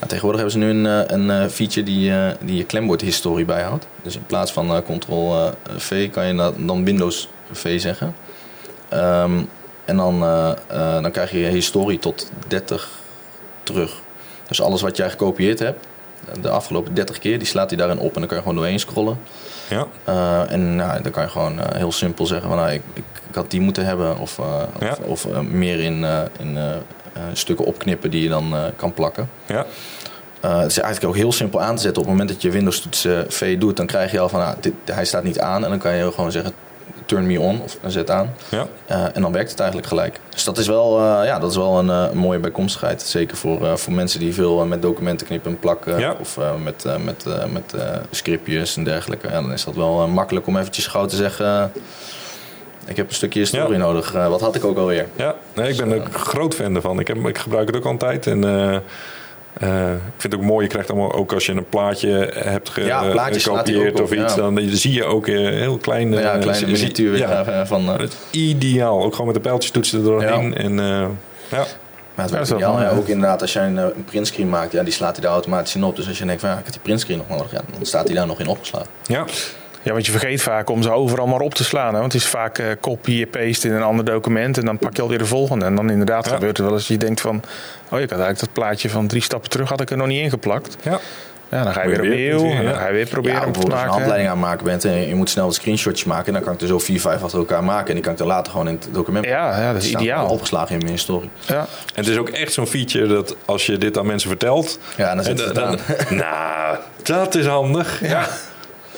[0.06, 3.86] Tegenwoordig hebben ze nu een, eh, een eh, feature die, eh, die je klembordhistorie bijhoudt.
[4.02, 8.14] Dus in plaats van Ctrl-V kan je dan Windows V zeggen.
[8.88, 9.40] Ehm,
[9.84, 10.20] en dan,
[11.02, 12.88] dan krijg je je historie tot 30
[13.62, 14.00] terug.
[14.48, 15.86] Dus alles wat jij gekopieerd hebt,
[16.40, 18.14] de afgelopen 30 keer, die slaat hij daarin op.
[18.14, 19.18] En dan kan je gewoon doorheen scrollen.
[19.68, 19.86] Ja,
[20.46, 23.50] en nou, dan kan je gewoon heel simpel zeggen van nou, ik, ik, ik had
[23.50, 24.18] die moeten hebben.
[24.18, 24.38] Of,
[24.80, 24.96] Ja.
[25.04, 26.06] of, of, meer in,
[26.38, 26.58] in
[27.32, 29.28] stukken opknippen die je dan eh, kan plakken.
[29.46, 29.66] ja.
[30.40, 32.02] Eh, het is eigenlijk ook heel simpel aan te zetten.
[32.02, 34.40] Op het moment dat je Windows toets eh, V doet, dan krijg je al van
[34.40, 35.64] nou, dit, hij staat niet aan.
[35.64, 36.52] En dan kan je gewoon zeggen
[37.06, 38.34] turn me on of zet aan.
[38.48, 38.66] Ja.
[38.86, 40.20] Eh, en dan werkt het eigenlijk gelijk.
[40.28, 43.02] Dus dat is wel, eh, ja, dat is wel een, eh, mooie bijkomstigheid.
[43.02, 45.98] Zeker voor, eh, voor mensen die veel eh, met documenten knippen en plakken.
[45.98, 46.16] Ja.
[46.20, 49.26] Of eh, met, eh, met, eh, met eh, scriptjes en dergelijke.
[49.28, 51.72] Ja, dan is dat wel eh, makkelijk om eventjes gauw te zeggen...
[52.88, 53.84] ik heb een stukje historie Ja.
[53.84, 54.14] nodig.
[54.14, 55.06] Eh, wat had ik ook alweer?
[55.16, 57.00] Ja, nee, ik ben er ook groot fan ervan.
[57.00, 58.26] Ik, heb, ik gebruik het ook al een tijd.
[58.26, 61.68] En, eh, eh, ik vind het ook mooi, je krijgt allemaal, ook als je een
[61.68, 64.40] plaatje hebt ge- Ja, gekopieerd of iets, ja.
[64.40, 66.12] dan zie je ook eh, heel klein.
[66.12, 67.88] ja, een kleine miniatuur ja, van...
[67.88, 69.02] het ideaal.
[69.02, 70.54] Ook gewoon met de pijltjestoetsen er doorheen.
[70.56, 70.72] En,
[71.50, 71.64] ja.
[72.14, 72.80] Maar het werkt ideaal.
[72.80, 75.74] Ja, ook inderdaad, als jij een, een printscreen maakt, ja, die slaat hij daar automatisch
[75.74, 75.96] in op.
[75.96, 78.06] Dus als je denkt van ja, ik heb die printscreen nog nodig, ja, dan staat
[78.06, 78.88] hij daar nog in opgeslagen.
[79.06, 79.24] ja,
[79.82, 81.94] Ja, want je vergeet vaak om ze overal maar op te slaan.
[81.94, 82.00] Hè?
[82.00, 84.58] Want het is vaak eh copy, paste in een ander document.
[84.58, 85.64] En dan pak je alweer de volgende.
[85.64, 86.32] En dan inderdaad Ja.
[86.32, 87.36] gebeurt er wel eens dat je denkt van...
[87.88, 90.20] Oh, ik had eigenlijk dat plaatje van drie stappen terug had ik er nog niet
[90.22, 90.76] ingeplakt.
[90.82, 90.98] ja.
[91.50, 92.50] Ja, dan ga je weer opnieuw.
[92.50, 93.90] En dan ga je weer proberen ja, om te bijvoorbeeld als je een maken.
[93.90, 96.26] handleiding aan het maken bent en je moet snel wat screenshotjes maken.
[96.26, 97.88] En dan kan ik er zo vier, vijf achter elkaar maken.
[97.88, 100.28] En die kan ik dan later gewoon in het document Ja, ja, dat is ideaal.
[100.28, 101.30] Opgeslagen in mijn historie.
[101.46, 101.58] Ja.
[101.58, 104.78] En het is ook echt zo'n feature dat als je dit aan mensen vertelt.
[104.96, 106.16] Ja, dan zit en het dan- gedaan.
[106.30, 108.00] nou, dat is handig.
[108.08, 108.26] Ja.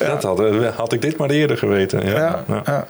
[0.06, 0.40] Dat had,
[0.74, 2.06] had ik dit maar eerder geweten.
[2.06, 2.12] Ja.
[2.16, 2.62] Ja, Ja.
[2.64, 2.86] ja.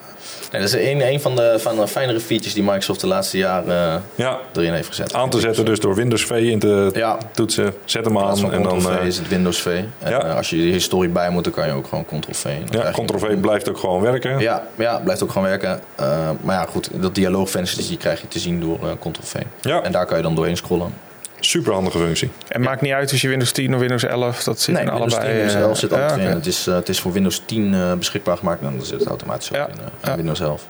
[0.53, 3.39] Nee, dat is een, een van, de, van de fijnere features die Microsoft de laatste
[3.39, 4.39] jaren eh, Ja.
[4.55, 5.15] erin heeft gezet.
[5.15, 7.19] Aan te zetten dus door Windows V in te Ja.
[7.33, 7.75] toetsen.
[7.85, 8.79] Zet hem aan en dan...
[8.79, 9.67] Ctrl-V eh, is het Windows V.
[9.99, 10.23] En ja.
[10.25, 12.45] eh, als je die historie bij moet, dan kan je ook gewoon Ctrl-V.
[12.71, 14.39] Ja, Ctrl-V blijft ook gewoon werken.
[14.39, 15.81] Ja, ja, blijft ook gewoon werken.
[15.95, 19.35] Eh, maar ja, goed, dat dialoogvenster die krijg je te zien door eh, Ctrl-V.
[19.61, 19.83] Ja.
[19.83, 20.93] En daar kan je dan doorheen scrollen.
[21.41, 22.31] Super handige functie.
[22.49, 24.91] En maakt niet uit als je Windows 10 of Windows 11, dat zit nee, in
[24.91, 25.33] Windows allebei.
[25.33, 26.35] 10 Windows eh, 11 zit altijd ja, in.
[26.35, 28.63] Het, is, eh, het is voor Windows 10 eh, beschikbaar gemaakt.
[28.63, 30.15] En dan zit het automatisch ook Ja, in, eh.
[30.15, 30.63] Windows 11.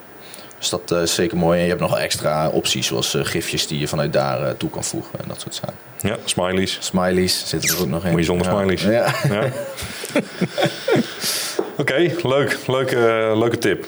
[0.59, 1.57] Dus dat eh, is zeker mooi.
[1.57, 4.69] En je hebt nog extra opties, zoals eh, gifjes die je vanuit daar eh, toe
[4.69, 5.19] kan voegen.
[5.19, 5.75] En dat soort zaken.
[6.01, 6.77] Ja, smileys.
[6.79, 8.09] Smileys zitten er ook nog in.
[8.11, 8.53] Moet je zonder Ja.
[8.53, 8.81] smileys.
[8.81, 9.13] Ja.
[9.29, 9.43] Ja.
[11.77, 12.57] Oké, leuk.
[12.67, 13.85] Leuke, leuke tip.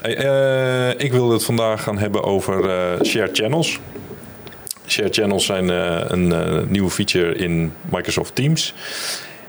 [0.00, 3.78] Hey, eh, ik wilde het vandaag gaan hebben over eh shared channels.
[4.88, 8.74] Shared channels zijn eh, een eh, nieuwe feature in Microsoft Teams.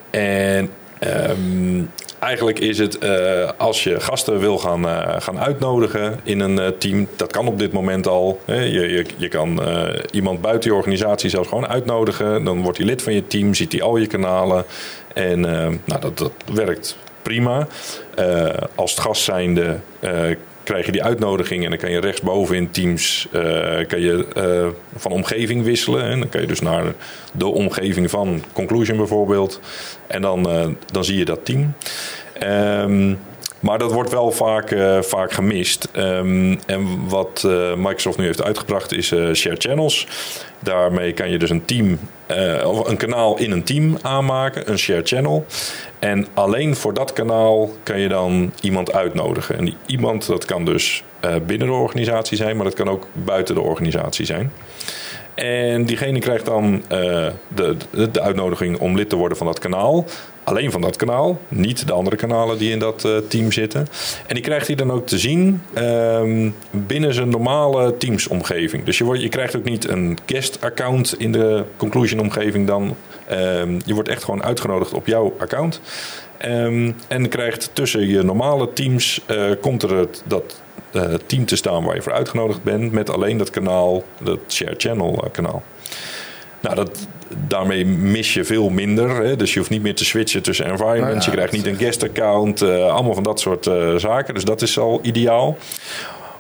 [0.10, 1.84] En ehm,
[2.20, 4.86] eigenlijk is het eh, als je gasten wil gaan,
[5.22, 8.40] gaan uitnodigen in een team, dat kan op dit moment al.
[8.46, 8.62] Hè.
[8.62, 9.62] Je, je, je kan
[10.12, 12.44] iemand buiten je organisatie zelfs gewoon uitnodigen.
[12.44, 14.66] Dan wordt hij lid van je team, ziet hij al je kanalen.
[15.14, 15.40] En
[15.86, 17.68] nou, dat, dat werkt prima.
[18.76, 19.80] Als het gast zijnde
[20.70, 24.68] krijg je die uitnodiging en dan kan je rechtsboven in Teams eh, kan je, eh,
[24.96, 26.04] van omgeving wisselen.
[26.04, 26.84] En dan kan je dus naar
[27.34, 29.60] de omgeving van Conclusion bijvoorbeeld.
[30.08, 31.74] En dan, eh, dan zie je dat team.
[32.34, 33.14] Ehm,
[33.60, 35.90] maar dat wordt wel vaak, eh, vaak gemist.
[35.92, 40.08] Ehm, en wat eh, Microsoft nu heeft uitgebracht is eh shared channels.
[40.60, 42.00] Daarmee kan je dus een team,
[42.66, 45.46] of een kanaal in een team aanmaken, een shared channel.
[46.00, 49.58] En alleen voor dat kanaal kan je dan iemand uitnodigen.
[49.58, 51.04] En die iemand, dat kan dus
[51.46, 54.52] binnen de organisatie zijn, maar dat kan ook buiten de organisatie zijn.
[55.36, 56.84] En diegene krijgt dan
[57.48, 57.76] de,
[58.12, 60.06] de uitnodiging om lid te worden van dat kanaal.
[60.50, 63.88] Alleen van dat kanaal, niet de andere kanalen die in dat eh, team zitten.
[64.28, 68.84] En die krijgt hij dan ook te zien ehm, binnen zijn normale Teams-omgeving.
[68.84, 72.96] Dus je, wordt, je krijgt ook niet een guest-account in de Conclusion-omgeving dan.
[73.28, 75.82] Ehm, je wordt echt gewoon uitgenodigd op jouw account.
[76.38, 81.56] Ehm, en krijgt tussen je normale teams, eh, komt er het, dat eh, team te
[81.56, 82.92] staan waar je voor uitgenodigd bent.
[82.92, 85.64] Met alleen dat kanaal, dat share channel kanaal.
[86.62, 87.08] Nou, dat,
[87.48, 89.10] daarmee mis je veel minder.
[89.10, 89.36] Hè?
[89.36, 91.26] Dus je hoeft niet meer te switchen tussen environments.
[91.26, 92.62] Ja, je krijgt niet een guest account.
[92.62, 94.34] eh, allemaal van dat soort eh, zaken.
[94.34, 95.58] Dus dat is al ideaal.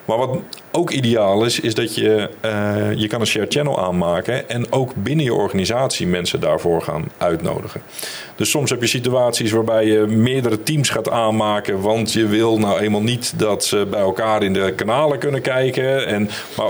[0.09, 0.37] Maar wat
[0.71, 4.91] ook ideaal is, is dat je, eh, je kan een shared channel aanmaken en ook
[4.95, 7.81] binnen je organisatie mensen daarvoor gaan uitnodigen.
[8.35, 12.79] Dus soms heb je situaties waarbij je meerdere teams gaat aanmaken, want je wil nou
[12.79, 16.07] eenmaal niet dat ze bij elkaar in de kanalen kunnen kijken.
[16.07, 16.67] En, maar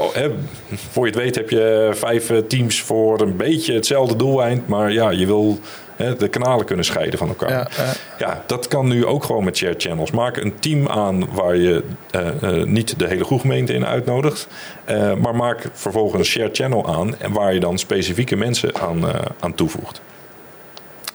[0.89, 4.91] voor je het weet heb je vijf eh, teams voor een beetje hetzelfde doeleind, maar
[4.91, 5.59] ja, je wil
[6.03, 7.49] hè, de kanalen kunnen scheiden van elkaar.
[7.49, 7.93] Ja, ja.
[8.17, 10.11] Ja, dat kan nu ook gewoon met shared channels.
[10.11, 14.47] Maak een team aan waar je eh, eh, niet de hele groepgemeente in uitnodigt.
[14.85, 19.03] eh, maar maak vervolgens een shared channel aan en waar je dan specifieke mensen aan,
[19.39, 20.01] aan toevoegt.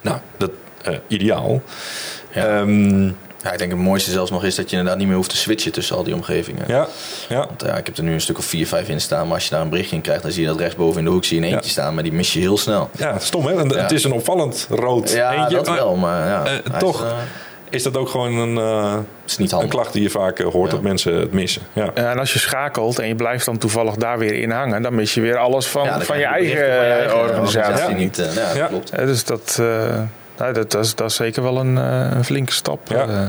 [0.01, 0.51] Nou, dat
[1.07, 1.63] ideaal.
[2.33, 2.61] Ja.
[2.61, 3.11] Ehm,
[3.45, 5.37] Ja, ik denk het mooiste zelfs nog is dat je inderdaad niet meer hoeft te
[5.37, 6.65] switchen tussen al die omgevingen.
[6.67, 6.87] ja,
[7.29, 9.27] ja, Want ja, ik heb er nu een stuk of vier, vijf in staan.
[9.27, 11.11] Maar als je daar een berichtje in krijgt, dan zie je dat rechtsboven in de
[11.11, 11.73] hoek zie je een eentje Ja.
[11.73, 11.95] staan.
[11.95, 12.91] Maar die mis je heel snel.
[12.99, 13.59] ja, stom hè?
[13.61, 15.57] En Het is een opvallend rood Ja, eentje.
[15.57, 15.97] dat wel.
[15.97, 17.03] Maar ja, eh, toch.
[17.05, 17.17] Is, eh,
[17.71, 20.75] Is dat ook gewoon een, eh, is niet een klacht die je vaak hoort Ja.
[20.77, 21.63] dat mensen het missen?
[21.73, 21.91] Ja.
[21.95, 24.95] Ja, en als je schakelt en je blijft dan toevallig daar weer in hangen, dan
[24.95, 27.91] mis je weer alles van, Ja, van, je eigen, berichten van je eigen organisatie.
[27.91, 27.97] Ja.
[27.97, 28.31] niet.
[28.55, 28.97] ja, klopt.
[28.97, 30.01] Dus dat, eh,
[30.39, 32.89] nou, dat, dat, is, dat is zeker wel een, eh, een flinke stap.
[32.89, 33.09] Ja.
[33.09, 33.29] eh.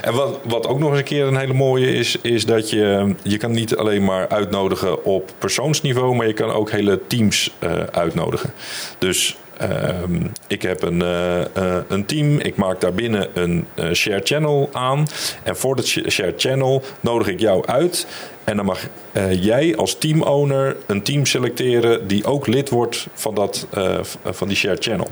[0.00, 3.14] En wat, wat ook nog eens een keer een hele mooie is, is dat je,
[3.22, 7.72] je kan niet alleen maar uitnodigen op persoonsniveau, maar je kan ook hele teams uh,
[7.90, 8.52] uitnodigen.
[8.98, 11.40] Dus Ehm, ik heb een, uh,
[11.88, 15.06] een team, ik maak daarbinnen een share channel aan.
[15.42, 18.06] En voor dat share channel nodig ik jou uit.
[18.44, 18.80] En dan mag
[19.30, 23.66] jij als teamowner een team selecteren die ook lid wordt van, dat,
[24.24, 25.08] van die share channel.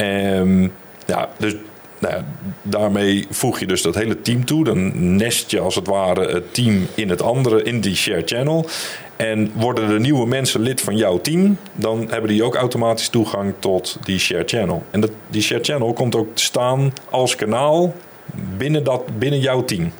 [0.00, 0.72] Um,
[1.06, 1.54] ja, dus
[1.98, 2.22] nou
[2.62, 4.64] daarmee voeg je dus dat hele team toe.
[4.64, 8.68] Dan nest je als het ware het team in het andere, in die share channel.
[9.16, 13.54] En worden er nieuwe mensen lid van jouw team, dan hebben die ook automatisch toegang
[13.58, 14.82] tot die share channel.
[14.90, 17.94] En dat, die share channel komt ook te staan als kanaal
[18.56, 19.92] binnen, dat, binnen jouw team.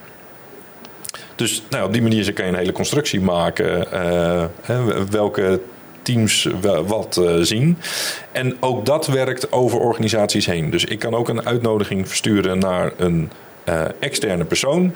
[1.34, 3.86] Dus nou, op die manier kan je een hele constructie maken.
[3.92, 4.44] Uh,
[5.10, 5.60] welke
[6.12, 6.48] teams
[6.86, 7.78] wat uh, zien.
[8.32, 10.70] En ook dat werkt over organisaties heen.
[10.70, 13.30] Dus ik kan ook een uitnodiging versturen naar een
[13.68, 14.94] uh, externe persoon.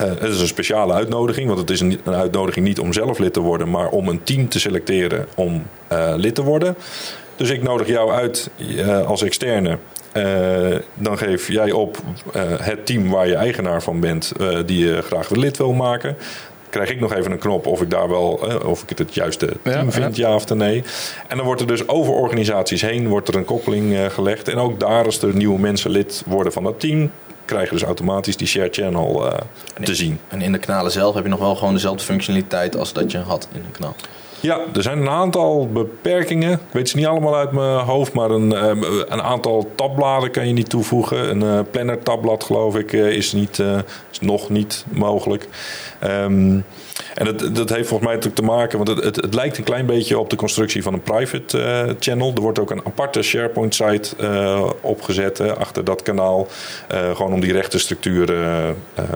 [0.00, 3.32] Uh, het is een speciale uitnodiging, want het is een, uitnodiging niet om zelf lid
[3.32, 5.66] te worden, maar om een team te selecteren om
[6.16, 6.76] lid te worden.
[7.36, 8.50] Dus ik nodig jou uit
[9.06, 9.78] als externe.
[10.94, 11.98] dan geef jij op
[12.62, 14.32] het team waar je eigenaar van bent,
[14.66, 16.16] die je graag lid wil maken
[16.72, 19.46] krijg ik nog even een knop of ik daar wel, of ik het het juiste
[19.62, 20.34] team ja, vind, ja.
[20.34, 20.84] of nee.
[21.28, 24.48] En dan wordt er dus over organisaties heen wordt er een koppeling gelegd.
[24.48, 27.10] En ook daar, als er nieuwe mensen lid worden van dat team,
[27.44, 29.38] krijgen dus automatisch die share channel uh,
[29.82, 30.18] te zien.
[30.28, 33.18] En in de kanalen zelf heb je nog wel gewoon dezelfde functionaliteit als dat je
[33.18, 33.96] had in een kanaal.
[34.42, 36.52] Ja, er zijn een aantal beperkingen.
[36.52, 38.68] Ik weet ze niet allemaal uit mijn hoofd, maar een, eh,
[39.08, 41.30] een aantal tabbladen kan je niet toevoegen.
[41.30, 43.58] Een uh, planner tabblad, geloof ik, is, niet,
[44.10, 45.48] is nog niet mogelijk.
[46.04, 46.64] Um,
[47.14, 49.64] en dat, dat heeft volgens mij natuurlijk te maken, want het, het, het, lijkt een
[49.64, 52.32] klein beetje op de constructie van een private channel.
[52.34, 54.16] Er wordt ook een aparte SharePoint-site
[54.80, 56.46] opgezet achter dat kanaal.
[56.88, 58.34] gewoon om die rechtenstructuur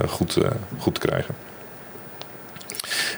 [0.08, 0.38] goed,
[0.78, 1.34] goed te krijgen.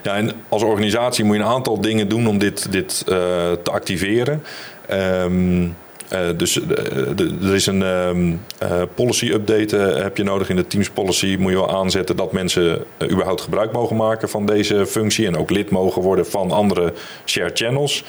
[0.03, 4.43] Ja, en als organisatie moet je een aantal dingen doen om dit, dit te activeren.
[4.91, 5.77] Um,
[6.13, 10.91] uh, dus uh, er is een uh, policy update heb je nodig in de Teams
[10.91, 11.37] policy.
[11.39, 15.27] Moet je wel aanzetten dat mensen überhaupt gebruik mogen maken van deze functie.
[15.27, 16.93] En ook lid mogen worden van andere
[17.25, 18.05] shared channels.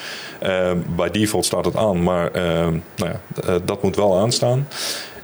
[0.96, 2.32] bij default staat het aan, maar
[2.96, 4.68] nou ja, dat moet wel aanstaan.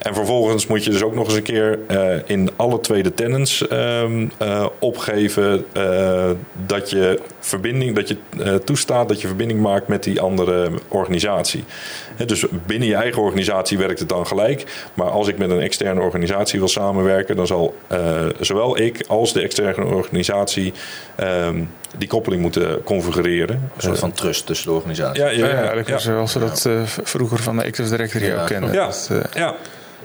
[0.06, 3.66] En vervolgens moet je dus ook nog eens een keer uh, in alle tweede tenants
[3.72, 4.02] uh,
[4.42, 5.64] uh, opgeven
[6.66, 8.16] dat je verbinding, dat je
[8.64, 11.64] toestaat dat je verbinding maakt met die andere organisatie.
[12.26, 14.88] dus binnen je eigen organisatie werkt het dan gelijk.
[14.94, 17.74] Maar als ik met een externe organisatie wil samenwerken, dan zal
[18.40, 20.72] zowel ik als de externe organisatie
[21.16, 21.62] ehm,
[21.98, 23.56] die koppeling moeten configureren.
[23.56, 25.22] Een soort van trust tussen de organisatie.
[25.22, 25.98] Ja, ja, ja, eigenlijk ja.
[25.98, 26.68] zoals ze dat
[27.02, 28.72] vroeger van de Active Directory ook kennen.
[28.72, 29.54] Ja, dat, ja.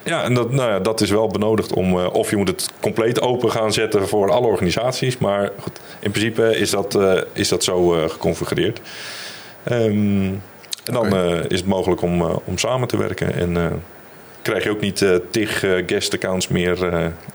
[0.03, 1.97] Ja, en dat, nou ja, dat is wel benodigd om.
[1.97, 5.17] Uh, of je moet het compleet open gaan zetten voor alle organisaties.
[5.17, 8.81] Maar goed, in principe is dat, uh, is dat zo uh, geconfigureerd.
[9.71, 10.41] Um,
[10.85, 11.39] en dan okay.
[11.47, 13.33] is het mogelijk om, om samen te werken.
[13.33, 13.81] En
[14.41, 16.83] krijg je ook niet tig guest accounts meer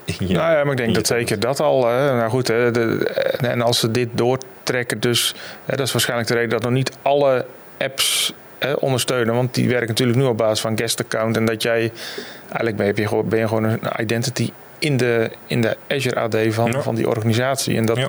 [0.04, 0.34] in je.
[0.34, 1.80] Nou ja, maar ik denk dat zeker dat al.
[1.80, 5.34] nou goed, hè, de, en als ze dit doortrekken, dus.
[5.64, 7.44] Hè, dat is waarschijnlijk de reden dat nog niet alle
[7.78, 8.34] apps
[8.78, 9.34] ondersteunen.
[9.34, 11.36] Want die werken natuurlijk nu op basis van guest account.
[11.36, 11.92] En dat jij
[12.40, 16.82] eigenlijk ben je, ben je gewoon een identity in de, in de Azure AD van,
[16.82, 17.76] van die organisatie.
[17.76, 18.08] En dat, ja.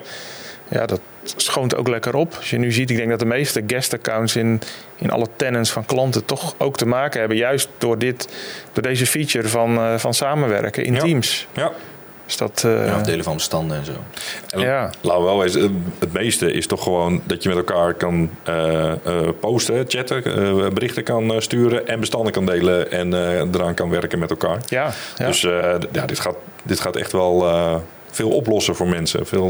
[0.68, 0.86] ja.
[0.86, 1.00] dat
[1.36, 2.34] schoont ook lekker op.
[2.36, 4.62] Als je nu ziet, ik denk dat de meeste guest accounts in,
[4.96, 7.38] in alle tenants van klanten toch ook te maken hebben.
[7.38, 8.28] Juist door, dit,
[8.74, 11.00] door deze feature van, uh, van samenwerken in ja.
[11.00, 11.48] teams.
[11.54, 11.72] Ja.
[12.28, 13.92] Dus dat, uh, ja, delen van bestanden en zo.
[14.50, 14.90] En ja.
[15.02, 15.54] Laten we wel eens,
[16.00, 20.24] het meeste is toch gewoon dat je met elkaar kan uh, uh, posten, chatten,
[20.74, 23.14] berichten kan sturen en bestanden kan delen en
[23.54, 24.58] eraan kan werken met elkaar.
[24.66, 25.26] Ja, ja.
[25.26, 27.46] Dus ja, dit, gaat, dit gaat echt wel
[28.12, 29.26] veel oplossen voor mensen.
[29.26, 29.50] Veel,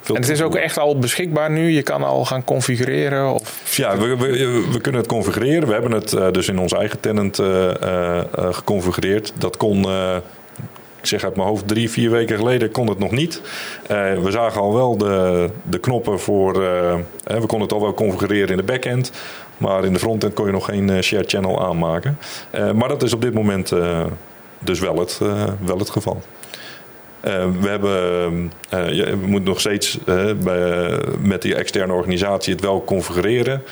[0.00, 1.70] veel en het is ook echt al beschikbaar nu.
[1.70, 3.32] Je kan al gaan configureren.
[3.32, 3.76] Of...
[3.76, 5.66] Ja, we, we, we kunnen het configureren.
[5.66, 7.40] We hebben het dus in onze eigen tenant
[8.50, 9.32] geconfigureerd.
[9.38, 9.86] Dat kon
[11.02, 13.40] ik zeg uit mijn hoofd, drie, vier weken geleden kon het nog niet.
[13.82, 13.88] Uh,
[14.22, 16.62] we zagen al wel de, de knoppen voor.
[16.62, 19.12] Uh, we konden het al wel configureren in de backend.
[19.56, 22.18] Maar in de frontend kon je nog geen uh, share channel aanmaken.
[22.50, 23.72] maar dat is op dit moment
[24.58, 25.20] dus wel het,
[25.64, 26.22] wel het geval.
[27.60, 28.52] we hebben,
[29.20, 29.98] we moeten nog steeds
[30.42, 33.62] bij, met die externe organisatie het wel configureren.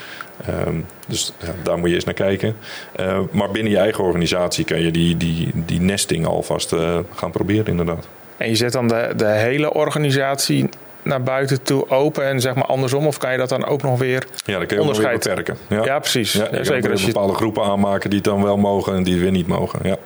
[0.48, 2.56] Um, dus ja, daar moet je eens naar kijken.
[3.00, 7.30] Uh, maar binnen je eigen organisatie kan je die, die, die nesting alvast uh, gaan
[7.30, 8.06] proberen, inderdaad.
[8.36, 10.68] En je zet dan de, de hele organisatie
[11.02, 13.06] naar buiten toe open en zeg maar andersom?
[13.06, 15.56] Of kan je dat dan ook nog weer Ja, dan kun je onderscheid beperken.
[15.68, 16.32] Ja, ja precies.
[16.32, 19.20] Ja, ja, zeker als je bepaalde groepen aanmaken die het dan wel mogen en die
[19.20, 19.80] weer niet mogen.
[19.82, 19.96] Ja.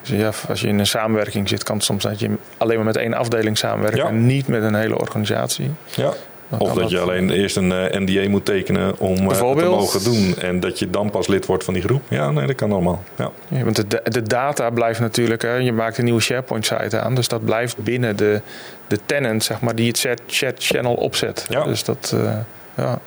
[0.00, 2.84] Dus ja, als je in een samenwerking zit, kan het soms dat je alleen maar
[2.84, 5.70] met één afdeling samenwerkt en niet met een hele organisatie.
[5.94, 6.12] Ja.
[6.48, 9.64] Dan Of dat je alleen eerst een eh, NDA moet tekenen om eh, het te
[9.64, 10.36] mogen doen.
[10.38, 12.02] En dat je dan pas lid wordt van die groep.
[12.08, 13.02] Ja, nee, dat kan allemaal.
[13.16, 13.30] Ja.
[13.48, 17.28] Ja, want de, de data blijft natuurlijk, hè, je maakt een nieuwe SharePoint-site aan, dus
[17.28, 18.40] dat blijft binnen de,
[18.86, 21.46] de tenant, zeg maar, die het chat, chat channel opzet.
[21.48, 21.64] Ja.
[21.64, 22.36] Dus dat, eh,
[22.76, 22.98] ja.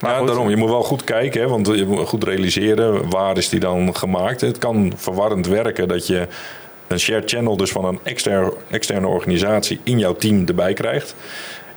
[0.00, 0.48] Maar ja, goed, daarom.
[0.48, 3.96] Je moet wel goed kijken, hè, want je moet goed realiseren waar is die dan
[3.96, 4.40] gemaakt.
[4.40, 6.26] Het kan verwarrend werken dat je
[6.86, 11.14] een shared channel dus van een externe, externe organisatie in jouw team erbij krijgt.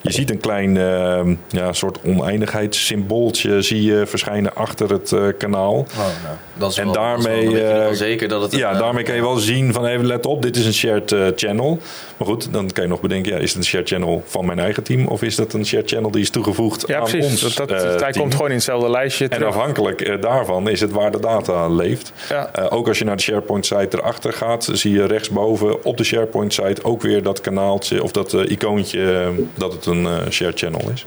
[0.02, 5.74] Je ziet een klein eh, ja, soort oneindigheidssymbooltje zie je verschijnen achter het eh, kanaal.
[5.74, 6.10] Oh, nou,
[6.58, 8.42] dat is En wel, dat is wel- daarmee, dan weet je eh, wel zeker dat
[8.42, 8.52] het...
[8.52, 11.12] Ja, een, daarmee kan je wel zien van even let op, dit is een shared
[11.12, 11.80] eh, channel.
[12.18, 14.60] Maar goed, dan kan je nog bedenken, ja, is het een shared channel van mijn
[14.60, 17.32] eigen team of is dat een shared channel die is toegevoegd ja, aan precies.
[17.32, 18.12] ons Dat, dat, eh, hij team?
[18.14, 19.48] komt gewoon in hetzelfde lijstje En terug.
[19.48, 22.12] afhankelijk eh, daarvan is het waar de data leeft.
[22.30, 22.50] Ja.
[22.54, 26.84] Eh, ook als je naar de SharePoint-site erachter gaat, zie je rechtsboven op de SharePoint-site
[26.84, 30.89] ook weer dat kanaaltje of dat eh, icoontje eh, dat het een eh, shared channel
[30.93, 31.06] is.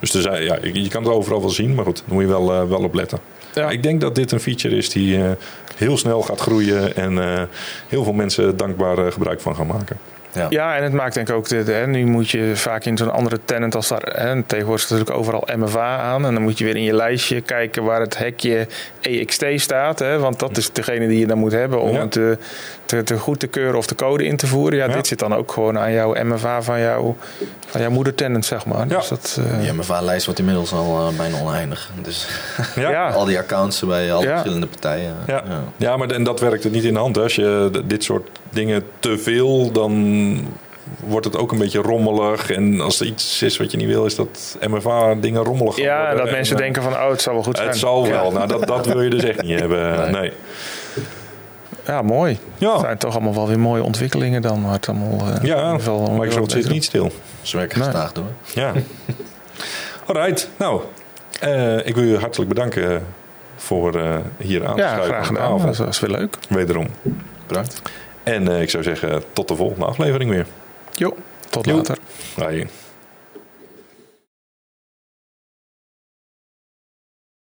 [0.00, 2.28] Dus er zijn, ja, je kan het overal wel zien, maar goed, daar moet je
[2.28, 3.18] wel, eh, wel op letten.
[3.54, 3.70] Ja.
[3.70, 5.30] Ik denk dat dit een feature is die eh,
[5.76, 7.48] heel snel gaat groeien en
[7.88, 9.98] heel veel mensen dankbaar gebruik van gaan maken.
[10.34, 10.46] Ja.
[10.50, 13.12] Ja, en het maakt denk ik ook, dit, hè, nu moet je vaak in zo'n
[13.12, 16.26] andere tenant als daar, hè, tegenwoordig is natuurlijk overal MFA aan.
[16.26, 18.66] En dan moet je weer in je lijstje kijken waar het hekje
[19.00, 19.98] EXT staat.
[19.98, 22.00] Hè, want dat is degene die je dan moet hebben om Ja.
[22.00, 22.38] het te,
[22.84, 24.78] te, te goed te keuren of de code in te voeren.
[24.78, 24.92] Ja, Ja.
[24.92, 27.16] dit zit dan ook gewoon aan jouw MFA van jouw,
[27.66, 28.88] van jouw moedertenant, zeg maar.
[28.88, 28.96] Ja.
[28.98, 31.90] Dus dat, eh, Die MFA-lijst wordt inmiddels al eh, bijna oneindig.
[32.02, 32.26] Dus
[32.74, 33.08] Ja, Ja.
[33.10, 34.30] al die accounts bij alle Ja.
[34.30, 35.14] verschillende partijen.
[35.26, 35.42] Ja,
[35.76, 35.96] ja.
[35.96, 37.16] maar en dat werkt het niet in de hand.
[37.16, 37.22] Hè.
[37.22, 40.38] Als je dit soort dingen te veel, dan
[41.06, 42.50] wordt het ook een beetje rommelig.
[42.50, 46.00] En als er iets is wat je niet wil, is dat MFA-dingen rommelig gaan ja,
[46.06, 46.24] worden.
[46.24, 47.68] dat mensen En, eh, denken van, oh, het zal wel goed zijn.
[47.68, 48.24] Het zal wel.
[48.32, 50.00] Ja, Nou, dat, dat wil je dus echt niet hebben.
[50.00, 50.10] Nee.
[50.20, 50.32] Nee.
[51.86, 52.38] ja mooi.
[52.56, 52.72] Ja.
[52.72, 54.62] Het zijn toch allemaal wel weer mooie ontwikkelingen dan.
[54.64, 57.12] Waar het allemaal, eh, in Ja, ieder geval wel Microsoft zit beter niet stil.
[57.42, 57.88] Ze werken Nee.
[57.88, 58.24] gestaag door.
[58.54, 58.72] Ja.
[60.06, 60.50] Alright.
[60.56, 60.80] Nou,
[61.40, 63.06] eh, ik wil u hartelijk bedanken
[63.56, 65.66] voor eh, hier aan te Ja, schuiven graag aan gedaan.
[65.66, 66.36] Dat was weer leuk.
[66.48, 66.86] Wederom.
[67.46, 67.82] Bedankt.
[68.24, 70.46] En eh, ik zou zeggen, tot de volgende aflevering weer.
[70.92, 71.16] Jo,
[71.50, 71.76] tot Jo.
[71.76, 71.98] later.
[72.36, 72.66] Bye.